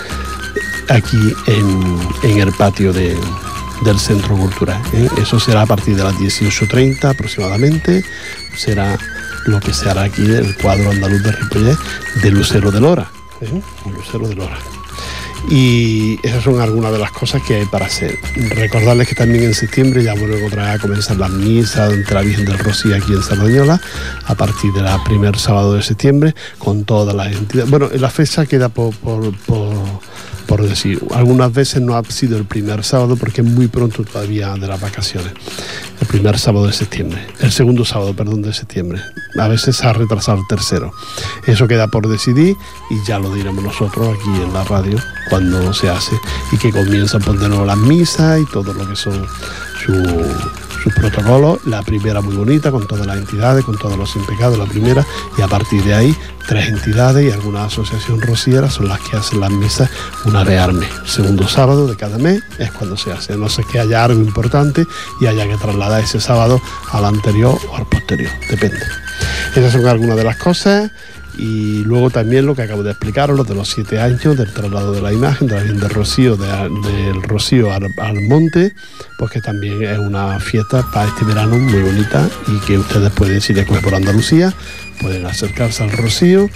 [0.89, 3.15] aquí en, en el patio de-
[3.85, 4.79] del Centro Cultural.
[4.93, 5.07] ¿eh?
[5.19, 8.03] Eso será a partir de las 18.30 aproximadamente,
[8.55, 8.95] será
[9.45, 11.77] lo que se hará aquí el cuadro andaluz de Ripollet
[12.21, 13.11] de Lucero de Lora.
[13.41, 13.61] ¿eh?
[13.95, 14.57] Lucero de Lora.
[15.49, 18.17] Y esas son algunas de las cosas que hay para hacer.
[18.55, 22.21] Recordarles que también en septiembre ya vuelven otra vez a comenzar las misas ante la
[22.21, 23.81] Virgen del Rocío aquí en Sardañola,
[24.25, 27.69] a partir del primer sábado de septiembre, con todas las entidades.
[27.71, 29.73] Bueno, la fecha queda por, por, por
[30.51, 34.53] por decir, algunas veces no ha sido el primer sábado porque es muy pronto todavía
[34.55, 35.31] de las vacaciones,
[36.01, 38.99] el primer sábado de septiembre, el segundo sábado, perdón, de septiembre.
[39.39, 40.91] A veces se ha retrasado el tercero.
[41.47, 42.57] Eso queda por decidir
[42.89, 44.97] y ya lo diremos nosotros aquí en la radio
[45.29, 46.19] cuando se hace
[46.51, 49.25] y que comienzan a ponernos las misas y todo lo que son
[49.85, 49.93] su
[50.81, 54.65] sus protocolos, la primera muy bonita, con todas las entidades, con todos los impecados, la
[54.65, 55.05] primera,
[55.37, 56.15] y a partir de ahí,
[56.47, 59.89] tres entidades y alguna asociación rociera son las que hacen las misas
[60.25, 60.87] una de arme.
[61.05, 64.85] Segundo sábado de cada mes es cuando se hace, no sé que haya algo importante
[65.19, 66.61] y haya que trasladar ese sábado
[66.91, 68.81] al anterior o al posterior, depende.
[69.55, 70.91] Esas son algunas de las cosas
[71.41, 74.93] y luego también lo que acabo de explicaros, lo de los siete años del traslado
[74.93, 78.75] de la imagen, de la del Rocío, del Rocío al, monte,
[79.17, 83.41] pues que también es una fiesta para este verano muy bonita y que ustedes pueden,
[83.41, 84.53] si les por Andalucía,
[85.01, 86.47] pueden acercarse al Rocío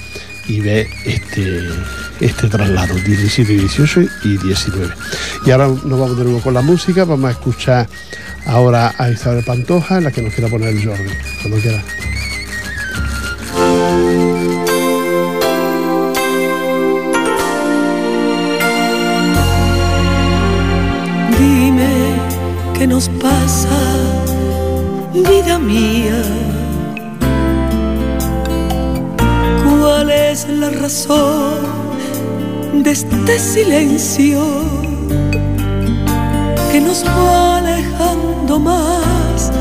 [0.47, 1.67] y ver este,
[2.19, 4.93] este traslado, 17, 18 y 19.
[5.47, 7.89] Y ahora nos vamos de nuevo con la música, vamos a escuchar
[8.45, 11.09] ahora a Isabel Pantoja, la que nos quiera poner el Jordi,
[11.41, 11.83] cuando quiera.
[22.85, 23.79] ¿Qué nos pasa,
[25.11, 26.21] vida mía?
[29.63, 31.63] ¿Cuál es la razón
[32.83, 34.39] de este silencio
[36.71, 39.51] que nos va alejando más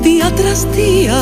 [0.00, 1.20] día tras día?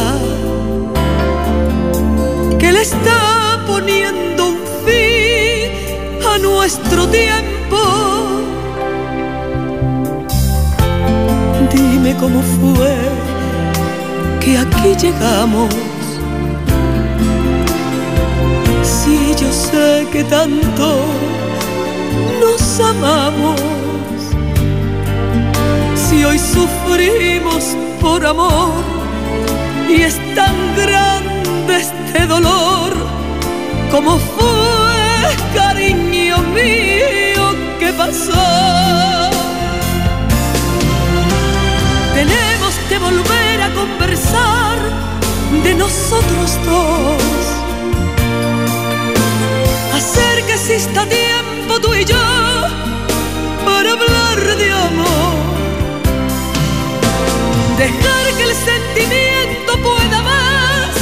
[2.59, 8.14] Que le está poniendo un fin a nuestro tiempo
[12.15, 12.95] Dime cómo fue
[14.41, 15.75] que aquí llegamos.
[18.83, 20.97] Si yo sé que tanto
[22.41, 23.61] nos amamos,
[25.95, 28.73] si hoy sufrimos por amor
[29.89, 32.93] y es tan grande este dolor,
[33.91, 39.24] como fue, cariño mío, que pasó.
[42.15, 44.79] Tenemos que volver a conversar
[45.65, 47.45] de nosotros dos.
[49.93, 52.17] Hacer que exista tiempo tú y yo
[53.65, 55.35] para hablar de amor.
[57.79, 60.95] Dejar que el sentimiento pueda más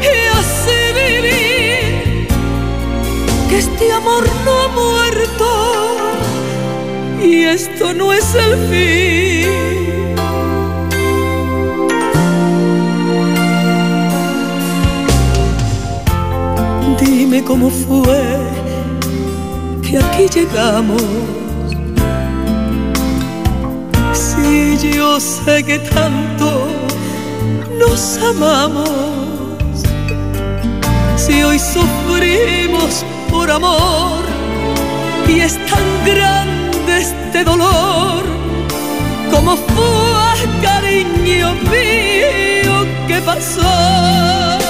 [0.00, 2.28] y así vivir.
[3.48, 5.46] Que este amor no ha muerto
[7.22, 9.81] y esto no es el fin.
[17.32, 18.36] Dime cómo fue
[19.80, 21.02] que aquí llegamos.
[24.12, 26.68] Si yo sé que tanto
[27.78, 28.90] nos amamos,
[31.16, 34.24] si hoy sufrimos por amor
[35.26, 38.24] y es tan grande este dolor,
[39.30, 44.61] como fue cariño mío que pasó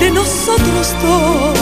[0.00, 1.58] de nosotros dos.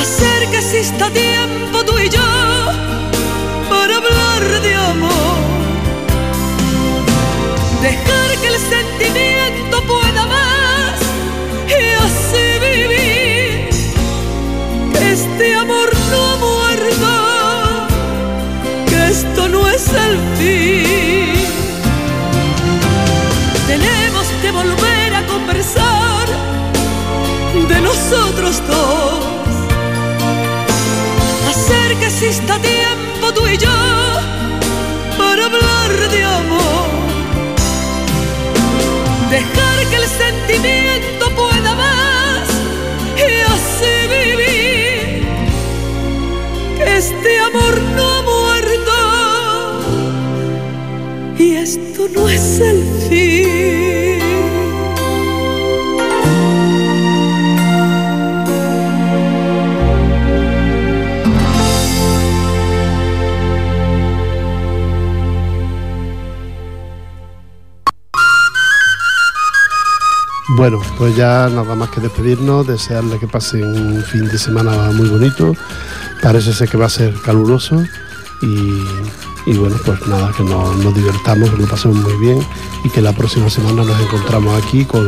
[0.00, 2.20] Hacer que exista tiempo tú y yo
[3.70, 5.38] para hablar de amor.
[7.80, 10.98] Dejar que el sentimiento pueda más
[11.68, 13.68] y así vivir.
[15.00, 17.86] Este amor no muerto,
[18.88, 20.67] que esto no es el fin.
[28.10, 29.24] Nosotros dos.
[31.48, 33.68] Hacer que exista tiempo tú y yo
[35.18, 36.88] para hablar de amor.
[39.30, 42.48] Dejar que el sentimiento pueda más
[43.16, 45.28] y así vivir.
[46.86, 48.94] este amor no ha muerto
[51.38, 53.77] y esto no es el fin.
[70.56, 75.08] Bueno, pues ya nada más que despedirnos, desearle que pasen un fin de semana muy
[75.08, 75.54] bonito.
[76.22, 77.84] Parece ser que va a ser caluroso
[78.40, 78.82] y,
[79.46, 82.40] y bueno, pues nada, que nos, nos divertamos, que lo pasemos muy bien
[82.82, 85.06] y que la próxima semana nos encontramos aquí con,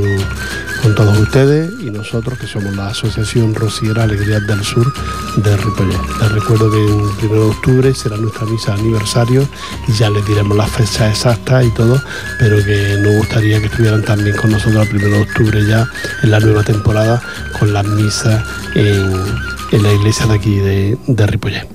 [0.83, 4.93] con todos ustedes y nosotros que somos la Asociación Rociera Alegrías del Sur
[5.37, 5.99] de Ripollet.
[6.21, 9.49] Les recuerdo que el 1 de octubre será nuestra misa de aniversario
[9.89, 12.01] y ya les diremos la fecha exacta y todo,
[12.39, 15.89] pero que nos gustaría que estuvieran también con nosotros el 1 de octubre ya
[16.23, 17.23] en la nueva temporada
[17.59, 21.67] con las misas en, la iglesia de aquí de, de.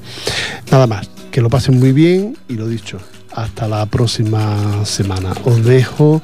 [0.71, 2.99] Nada más, que lo pasen muy bien y lo dicho,
[3.33, 5.33] hasta la próxima semana.
[5.43, 6.21] Os dejo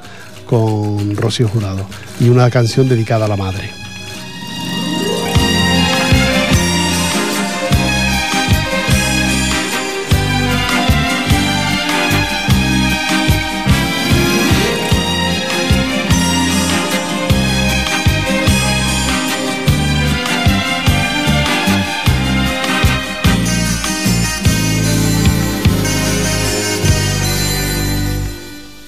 [0.51, 1.87] con Rocío Jurado
[2.19, 3.80] y una canción dedicada a la madre.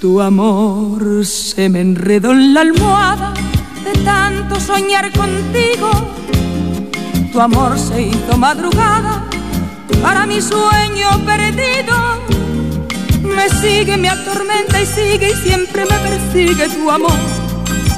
[0.03, 3.33] Tu amor se me enredó en la almohada
[3.85, 5.89] de tanto soñar contigo.
[7.31, 9.23] Tu amor se hizo madrugada
[10.01, 11.95] para mi sueño perdido.
[13.23, 17.17] Me sigue, me atormenta y sigue y siempre me persigue tu amor.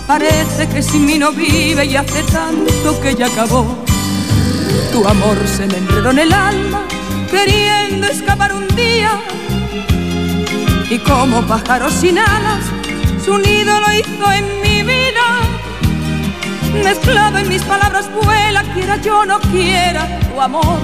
[0.05, 3.65] Parece que sin mí no vive y hace tanto que ya acabó.
[4.91, 6.83] Tu amor se me enredó en el alma,
[7.31, 9.19] queriendo escapar un día
[10.95, 12.63] y como pájaro sin alas,
[13.23, 15.27] su nido lo hizo en mi vida.
[16.83, 20.79] Mezclado en mis palabras vuela, quiera yo no quiera tu amor.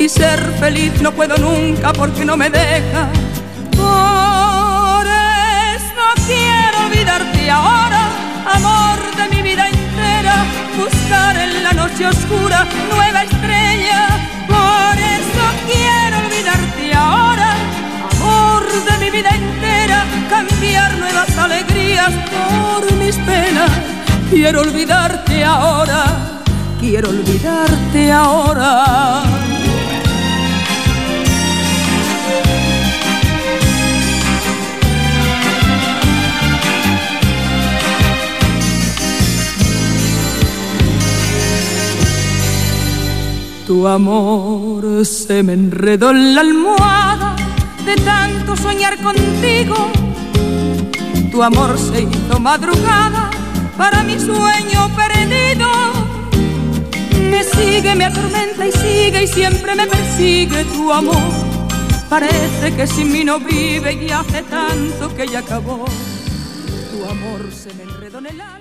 [0.00, 3.08] Y ser feliz no puedo nunca porque no me deja.
[3.76, 5.06] Por
[5.76, 8.02] eso quiero olvidarte ahora,
[8.56, 10.44] amor de mi vida entera.
[10.76, 14.08] Buscar en la noche oscura nueva estrella.
[14.48, 15.99] Por eso quiero
[18.72, 23.70] de mi vida entera, cambiar nuevas alegrías por mis penas.
[24.30, 26.04] Quiero olvidarte ahora,
[26.78, 29.22] quiero olvidarte ahora.
[43.66, 47.39] Tu amor se me enredó en la almohada
[47.84, 49.90] de tanto soñar contigo.
[51.30, 53.30] Tu amor se hizo madrugada
[53.76, 55.68] para mi sueño perdido.
[57.30, 61.50] Me sigue, me atormenta y sigue y siempre me persigue tu amor.
[62.08, 65.84] Parece que sin mí no vive y hace tanto que ya acabó.
[66.90, 68.59] Tu amor se me enredó en el alma.